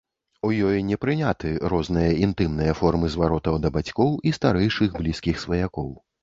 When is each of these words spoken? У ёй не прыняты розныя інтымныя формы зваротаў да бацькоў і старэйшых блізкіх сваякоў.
У 0.47 0.49
ёй 0.67 0.77
не 0.85 0.97
прыняты 1.03 1.51
розныя 1.73 2.15
інтымныя 2.27 2.73
формы 2.79 3.11
зваротаў 3.17 3.61
да 3.67 3.73
бацькоў 3.77 4.11
і 4.31 4.33
старэйшых 4.39 4.97
блізкіх 4.99 5.45
сваякоў. 5.47 5.93